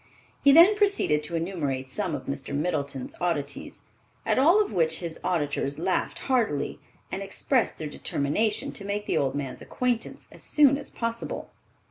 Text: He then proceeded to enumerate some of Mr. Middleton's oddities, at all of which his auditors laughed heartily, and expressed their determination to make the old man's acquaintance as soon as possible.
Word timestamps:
He 0.43 0.51
then 0.51 0.73
proceeded 0.75 1.21
to 1.25 1.35
enumerate 1.35 1.87
some 1.87 2.15
of 2.15 2.23
Mr. 2.25 2.55
Middleton's 2.55 3.13
oddities, 3.21 3.81
at 4.25 4.39
all 4.39 4.59
of 4.59 4.73
which 4.73 4.97
his 4.97 5.19
auditors 5.23 5.77
laughed 5.77 6.17
heartily, 6.25 6.79
and 7.11 7.21
expressed 7.21 7.77
their 7.77 7.87
determination 7.87 8.71
to 8.71 8.83
make 8.83 9.05
the 9.05 9.19
old 9.19 9.35
man's 9.35 9.61
acquaintance 9.61 10.27
as 10.31 10.41
soon 10.41 10.75
as 10.79 10.89
possible. 10.89 11.51